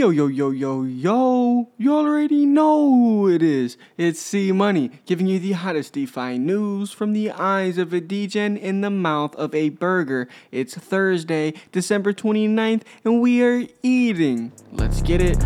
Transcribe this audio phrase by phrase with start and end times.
[0.00, 1.68] Yo, yo, yo, yo, yo.
[1.76, 3.76] You already know who it is.
[3.98, 8.56] It's C Money, giving you the hottest DeFi news from the eyes of a degen
[8.56, 10.26] in the mouth of a burger.
[10.50, 14.52] It's Thursday, December 29th, and we are eating.
[14.72, 15.36] Let's get it.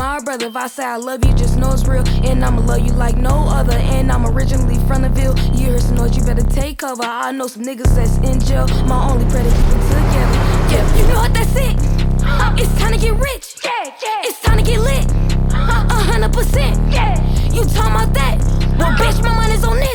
[0.00, 0.46] My brother?
[0.46, 2.02] If I say I love you, just know it's real.
[2.24, 3.76] And I'ma love you like no other.
[3.76, 5.38] And I'm originally from the Ville.
[5.54, 7.02] You heard some noise, you better take cover.
[7.02, 8.66] I know some niggas that's in jail.
[8.86, 10.38] My only prayer to keep it together.
[10.72, 11.34] Yeah, you know what?
[11.34, 11.76] That's it.
[12.24, 13.56] Uh, it's time to get rich.
[13.62, 14.22] Yeah, yeah.
[14.24, 15.06] It's time to get lit.
[15.52, 15.96] Uh-huh.
[15.96, 16.80] A hundred percent.
[16.90, 17.20] Yeah.
[17.52, 18.38] You talking about that?
[18.78, 19.89] Well, bitch, my money's on this.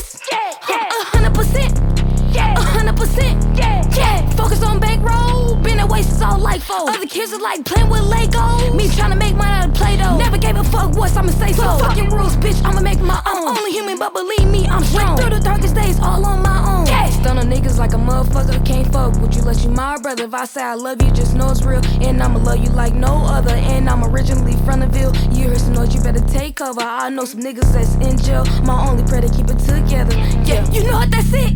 [6.69, 6.95] Like.
[6.95, 8.73] Other kids are like playing with Lego.
[8.73, 10.17] Me trying to make mine out of Play-Doh.
[10.17, 11.77] Never gave a fuck what I'ma say so.
[11.79, 12.63] Fucking rules, bitch.
[12.65, 13.57] I'ma make my own.
[13.57, 15.15] Only human, but believe me, I'm strong.
[15.15, 16.85] Went through the darkest days all on my own.
[16.87, 17.09] Yeah.
[17.09, 18.65] Stun on niggas like a motherfucker.
[18.65, 19.15] Can't fuck.
[19.21, 20.25] Would you let you my brother?
[20.25, 21.81] If I say I love you, just know it's real.
[22.01, 23.55] And I'ma love you like no other.
[23.55, 25.15] And I'm originally from the Ville.
[25.31, 26.81] You hear some noise, you better take cover.
[26.81, 28.45] I know some niggas that's in jail.
[28.63, 30.15] My only prayer to keep it together.
[30.45, 31.11] Yeah, you know what?
[31.11, 31.53] That's it.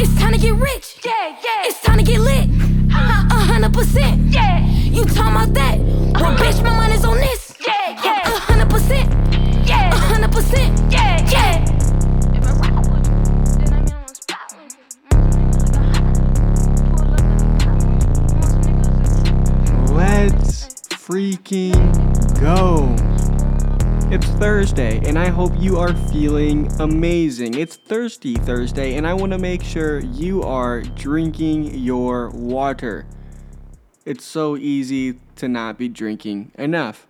[0.00, 0.87] It's time to get rich.
[22.40, 22.94] Go.
[24.10, 27.54] It's Thursday, and I hope you are feeling amazing.
[27.54, 33.06] It's Thirsty Thursday, and I want to make sure you are drinking your water.
[34.04, 37.08] It's so easy to not be drinking enough.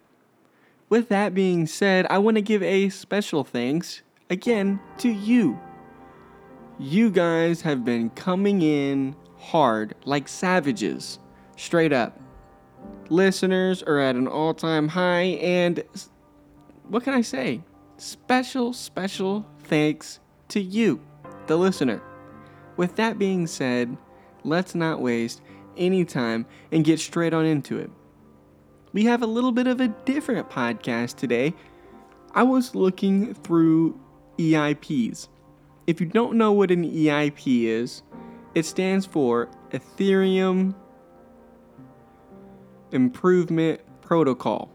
[0.89, 5.61] With that being said, I want to give a special thanks again to you.
[6.79, 11.19] You guys have been coming in hard like savages,
[11.57, 12.19] straight up.
[13.11, 15.83] Listeners are at an all time high, and
[16.89, 17.63] what can I say?
[17.97, 21.01] Special, special thanks to you,
[21.47, 22.03] the listener.
[22.77, 23.97] With that being said,
[24.45, 25.41] let's not waste
[25.77, 27.91] any time and get straight on into it.
[28.93, 31.55] We have a little bit of a different podcast today.
[32.35, 33.99] I was looking through
[34.39, 35.29] EIPs.
[35.87, 38.03] If you don't know what an EIP is,
[38.55, 40.75] it stands for Ethereum
[42.93, 44.71] Improvement Protocol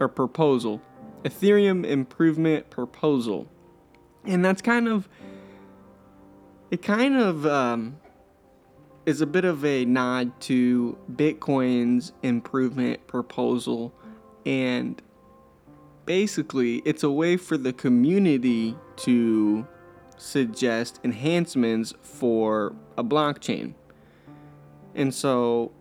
[0.00, 0.80] or proposal.
[1.24, 3.48] Ethereum Improvement Proposal.
[4.24, 5.08] And that's kind of
[6.70, 7.98] it kind of um,
[9.06, 13.94] is a bit of a nod to Bitcoin's improvement proposal
[14.44, 15.00] and
[16.06, 19.66] basically it's a way for the community to
[20.16, 23.74] suggest enhancements for a blockchain.
[24.94, 25.72] And so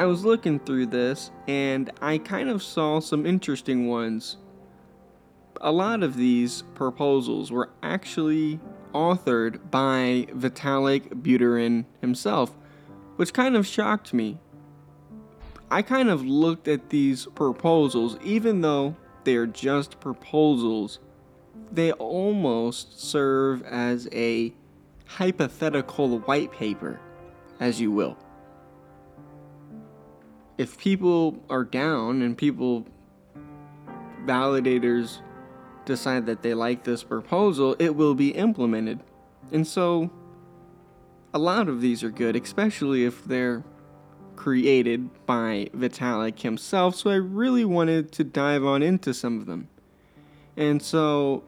[0.00, 4.38] I was looking through this and I kind of saw some interesting ones.
[5.60, 8.58] A lot of these proposals were actually
[8.92, 12.56] authored by Vitalik Buterin himself,
[13.16, 14.38] which kind of shocked me.
[15.70, 20.98] I kind of looked at these proposals, even though they're just proposals,
[21.70, 24.52] they almost serve as a
[25.06, 26.98] hypothetical white paper,
[27.60, 28.18] as you will
[30.58, 32.86] if people are down and people
[34.24, 35.18] validators
[35.84, 39.00] decide that they like this proposal, it will be implemented.
[39.52, 40.10] And so
[41.32, 43.64] a lot of these are good, especially if they're
[44.36, 46.94] created by Vitalik himself.
[46.96, 49.68] So I really wanted to dive on into some of them.
[50.56, 51.44] And so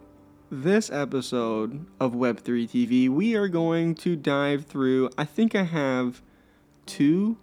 [0.50, 6.22] this episode of Web3 TV, we are going to dive through, I think I have
[6.84, 7.36] two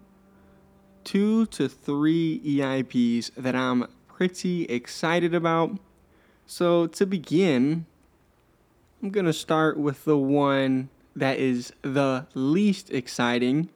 [1.03, 5.79] two to three EIPs that I'm pretty excited about.
[6.45, 7.85] So, to begin,
[9.01, 13.69] I'm going to start with the one that is the least exciting,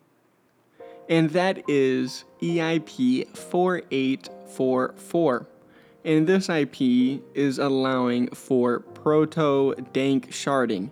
[1.09, 5.47] and that is EIP 4844.
[6.03, 6.81] And this IP
[7.33, 10.89] is allowing for proto dank sharding.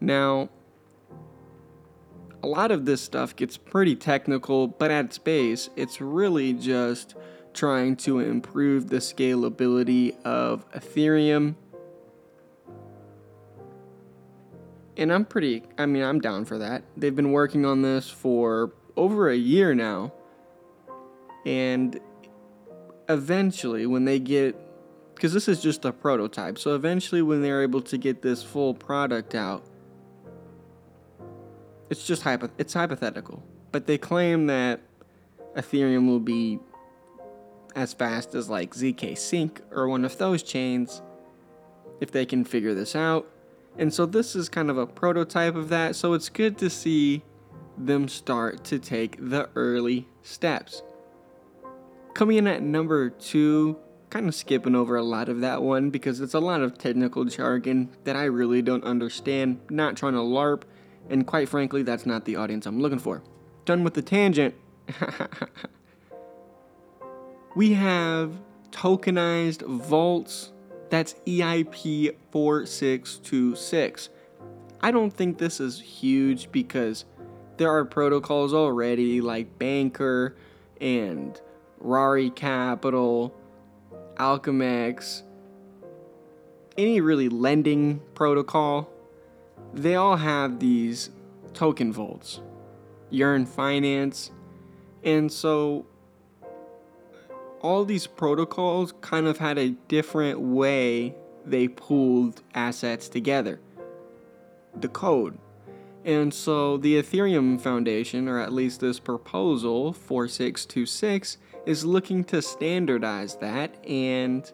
[0.00, 0.48] Now,
[2.42, 7.14] a lot of this stuff gets pretty technical, but at its base, it's really just
[7.54, 11.54] trying to improve the scalability of Ethereum.
[14.96, 16.82] And I'm pretty, I mean, I'm down for that.
[16.96, 20.12] They've been working on this for over a year now.
[21.46, 21.98] And
[23.08, 24.56] eventually, when they get
[25.14, 26.58] because this is just a prototype.
[26.58, 29.62] So eventually, when they're able to get this full product out,
[31.92, 33.42] it's just hypo- it's hypothetical.
[33.70, 34.80] But they claim that
[35.54, 36.58] Ethereum will be
[37.76, 41.02] as fast as like zkSync or one of those chains
[42.00, 43.28] if they can figure this out.
[43.78, 45.94] And so this is kind of a prototype of that.
[45.94, 47.22] So it's good to see
[47.76, 50.82] them start to take the early steps.
[52.14, 53.78] Coming in at number two,
[54.08, 57.24] kind of skipping over a lot of that one because it's a lot of technical
[57.24, 60.62] jargon that I really don't understand, not trying to LARP,
[61.08, 63.22] and quite frankly, that's not the audience I'm looking for.
[63.64, 64.54] Done with the tangent.
[67.56, 68.32] we have
[68.70, 70.52] tokenized vaults.
[70.90, 74.08] That's EIP 4626.
[74.80, 77.04] I don't think this is huge because
[77.56, 80.36] there are protocols already like Banker
[80.80, 81.40] and
[81.78, 83.34] Rari Capital,
[84.16, 85.22] Alchemix,
[86.76, 88.91] any really lending protocol.
[89.74, 91.10] They all have these
[91.54, 92.40] token vaults,
[93.10, 94.30] Yearn Finance,
[95.02, 95.86] and so
[97.60, 101.14] all these protocols kind of had a different way
[101.44, 103.60] they pooled assets together.
[104.78, 105.38] The code.
[106.04, 113.36] And so the Ethereum Foundation, or at least this proposal 4626, is looking to standardize
[113.36, 114.50] that and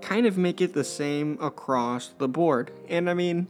[0.00, 2.72] kind of make it the same across the board.
[2.88, 3.46] And I mean,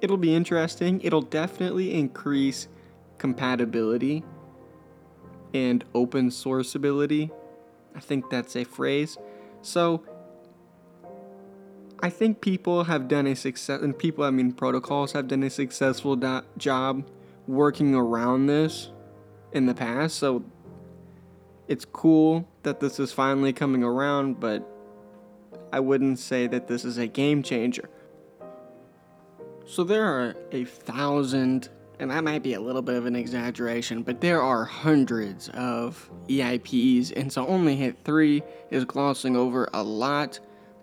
[0.00, 1.00] it'll be interesting.
[1.02, 2.68] It'll definitely increase
[3.18, 4.24] compatibility
[5.52, 7.30] and open source ability.
[7.94, 9.18] I think that's a phrase.
[9.62, 10.04] So
[12.02, 15.50] I think people have done a success, and people, I mean, protocols have done a
[15.50, 17.06] successful do- job
[17.46, 18.90] working around this
[19.52, 20.16] in the past.
[20.16, 20.44] So
[21.68, 24.66] it's cool that this is finally coming around, but
[25.72, 27.90] I wouldn't say that this is a game changer.
[29.70, 31.68] So there are a thousand,
[32.00, 36.10] and that might be a little bit of an exaggeration, but there are hundreds of
[36.28, 40.40] EIPs, and so only hit three is glossing over a lot.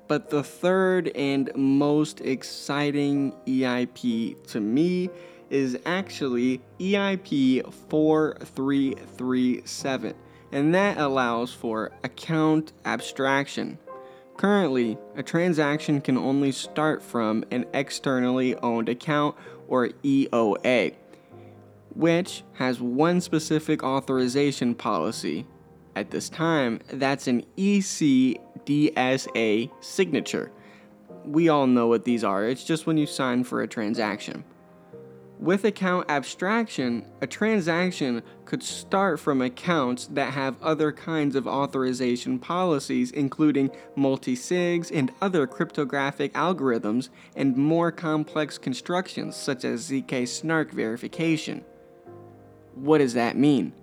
[0.07, 5.09] But the third and most exciting EIP to me
[5.49, 10.13] is actually EIP 4337,
[10.53, 13.77] and that allows for account abstraction.
[14.37, 19.35] Currently, a transaction can only start from an externally owned account
[19.67, 20.93] or EOA,
[21.95, 25.47] which has one specific authorization policy.
[25.95, 28.39] At this time, that's an ECDSA
[29.81, 30.51] signature.
[31.25, 34.43] We all know what these are, it's just when you sign for a transaction.
[35.39, 42.39] With account abstraction, a transaction could start from accounts that have other kinds of authorization
[42.39, 50.27] policies, including multi sigs and other cryptographic algorithms, and more complex constructions such as ZK
[50.27, 51.63] snark verification.
[52.73, 53.73] What does that mean?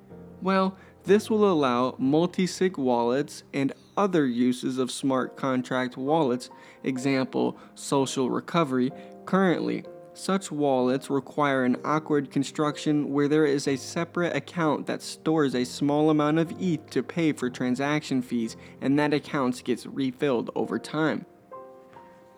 [0.43, 6.51] Well, this will allow multi sig wallets and other uses of smart contract wallets,
[6.83, 8.91] example, social recovery,
[9.25, 15.55] currently such wallets require an awkward construction where there is a separate account that stores
[15.55, 20.51] a small amount of ETH to pay for transaction fees, and that account gets refilled
[20.55, 21.27] over time.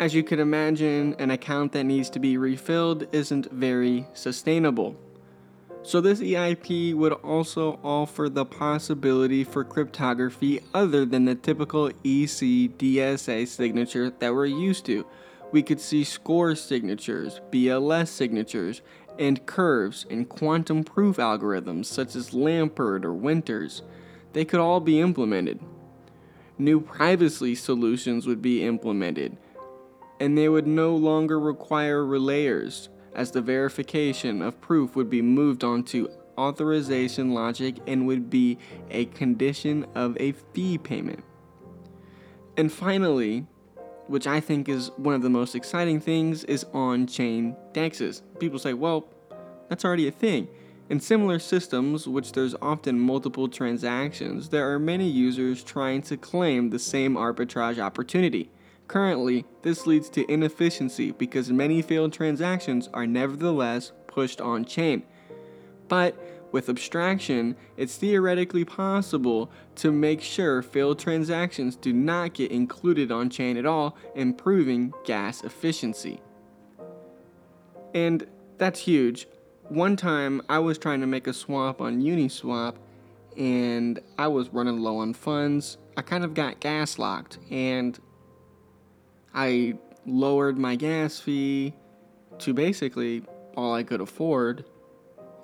[0.01, 4.97] As you could imagine, an account that needs to be refilled isn't very sustainable.
[5.83, 13.47] So, this EIP would also offer the possibility for cryptography other than the typical ECDSA
[13.47, 15.07] signature that we're used to
[15.53, 18.83] we could see Schnorr signatures, BLS signatures,
[19.19, 23.83] and curves in quantum proof algorithms such as Lamport or Winternitz.
[24.33, 25.61] They could all be implemented.
[26.59, 29.37] New privacy solutions would be implemented,
[30.21, 35.65] and they would no longer require relayers, as the verification of proof would be moved
[35.65, 38.59] onto authorization logic and would be
[38.91, 41.25] a condition of a fee payment.
[42.57, 43.47] And finally,
[44.09, 48.23] which I think is one of the most exciting things, is on chain dexes.
[48.39, 49.09] People say, well,
[49.69, 50.49] that's already a thing.
[50.89, 56.71] In similar systems, which there's often multiple transactions, there are many users trying to claim
[56.71, 58.51] the same arbitrage opportunity.
[58.87, 65.03] Currently, this leads to inefficiency because many failed transactions are nevertheless pushed on chain.
[65.89, 66.17] But
[66.53, 73.31] with abstraction, it's theoretically possible to make sure failed transactions do not get included on
[73.31, 76.21] chain at all, improving gas efficiency.
[77.95, 78.27] And
[78.59, 79.27] that's huge.
[79.69, 82.77] One time I was trying to make a swap on Uniswap
[83.37, 85.79] and I was running low on funds.
[85.97, 87.99] I kind of got gas locked and
[89.35, 91.75] I lowered my gas fee
[92.39, 93.25] to basically
[93.57, 94.65] all I could afford.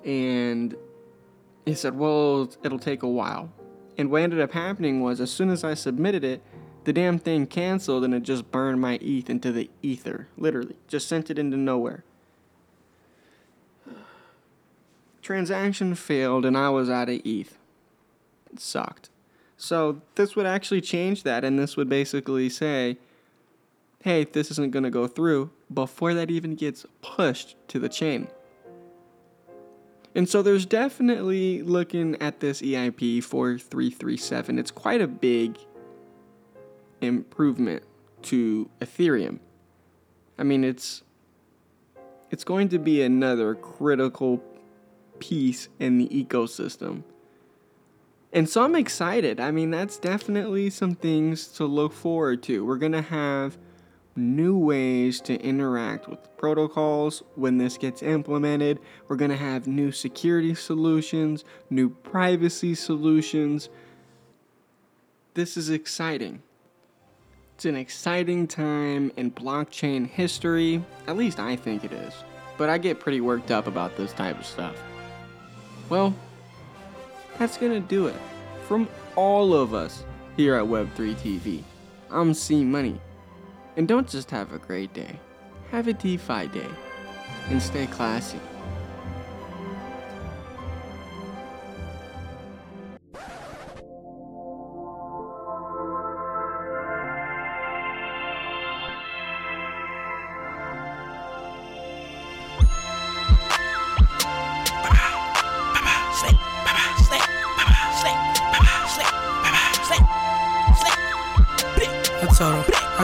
[0.05, 0.75] And
[1.65, 3.51] he said, well, it'll take a while.
[3.97, 6.41] And what ended up happening was, as soon as I submitted it,
[6.83, 10.27] the damn thing canceled and it just burned my ETH into the ether.
[10.37, 10.75] Literally.
[10.87, 12.03] Just sent it into nowhere.
[15.21, 17.57] Transaction failed and I was out of ETH.
[18.51, 19.09] It sucked.
[19.55, 22.97] So this would actually change that, and this would basically say,
[24.01, 28.27] hey, this isn't going to go through before that even gets pushed to the chain.
[30.15, 35.57] And so there's definitely looking at this EIP 4337, it's quite a big
[37.01, 37.83] improvement
[38.23, 39.39] to Ethereum.
[40.37, 41.03] I mean, it's
[42.31, 44.43] it's going to be another critical
[45.19, 47.03] piece in the ecosystem.
[48.31, 49.39] And so I'm excited.
[49.39, 52.65] I mean, that's definitely some things to look forward to.
[52.65, 53.57] We're going to have
[54.15, 58.79] new ways to interact with protocols when this gets implemented.
[59.07, 63.69] We're going to have new security solutions, new privacy solutions.
[65.33, 66.41] This is exciting.
[67.55, 70.83] It's an exciting time in blockchain history.
[71.07, 72.13] At least I think it is.
[72.57, 74.75] But I get pretty worked up about this type of stuff.
[75.89, 76.15] Well,
[77.37, 78.15] that's gonna do it.
[78.67, 80.03] From all of us
[80.37, 81.63] here at Web3 TV,
[82.09, 82.99] I'm C Money.
[83.75, 85.19] And don't just have a great day,
[85.71, 86.69] have a DeFi day.
[87.49, 88.39] And stay classy.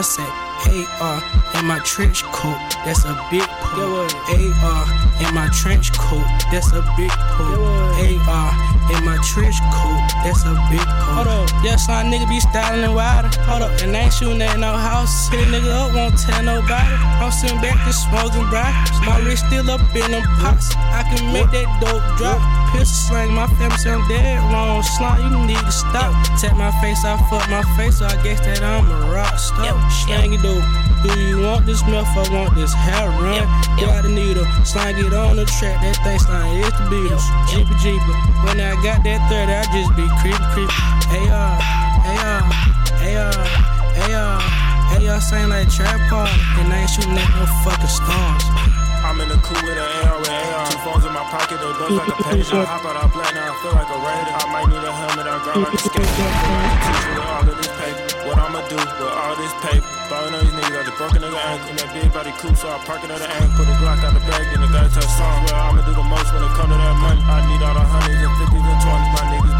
[0.00, 1.22] I said AR
[1.58, 4.06] in my trench coat, that's a big pull.
[4.06, 4.84] AR
[5.20, 7.66] in my trench coat, that's a big pull.
[7.66, 11.24] AR in my trench coat, that's a big pull.
[11.24, 13.30] Hold up, yeah, son, nigga be styling wider.
[13.46, 15.28] Hold up, and I ain't shooting at no house.
[15.28, 16.94] Hit a nigga up, won't tell nobody.
[17.22, 18.74] I'm sitting back and smoking bright.
[19.06, 20.74] My wrist still up in them pots.
[20.76, 22.40] I can make that dope drop.
[22.72, 24.82] Pistol slang, my family say I'm dead wrong.
[24.82, 26.14] Slime, you need to stop.
[26.38, 29.74] Tap my face, I fuck my face, so I guess that I'm a rock star.
[29.90, 30.62] Slang it dope.
[31.02, 32.12] Do you want this meth?
[32.12, 33.48] I want this hair run.
[33.80, 35.80] Got a needle, slang it on the track.
[35.80, 37.24] That thing slang is the Beatles.
[37.48, 38.16] Jeeper Jeeper.
[38.44, 40.72] When I got that 30, I just be creepy creepy.
[41.28, 41.52] AR,
[42.16, 42.42] AR,
[43.04, 43.44] AR,
[44.08, 44.40] AR,
[44.96, 46.32] AR, sing like trap party.
[46.60, 48.44] And I ain't shooting at no fucking stars.
[49.04, 50.66] I'm in the coupe with an AR with AR.
[50.70, 52.64] Two phones in my pocket, they buzz like a pager.
[52.64, 54.32] Hop out, I black now, I feel like a raider.
[54.32, 56.08] I might need a helmet, I grind like a skater.
[56.08, 58.28] Teach with all of this paper.
[58.28, 59.99] What I'ma do with all this paper?
[60.10, 61.70] Ballin' on these niggas, I just broke a nigga ankle.
[61.70, 63.54] In that big body coupe, so I park the ankle.
[63.54, 65.46] Put a Glock out the bag, then the guy touch song.
[65.46, 67.22] Well, I'ma do the most when it come to that money.
[67.30, 69.10] I need all the hundreds and fifties and twenties.
[69.14, 69.54] My niggas